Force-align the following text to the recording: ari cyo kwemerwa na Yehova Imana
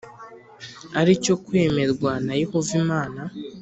ari 0.99 1.13
cyo 1.23 1.35
kwemerwa 1.43 2.11
na 2.25 2.33
Yehova 2.41 2.71
Imana 2.81 3.21